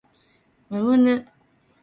[0.71, 1.27] むむぬ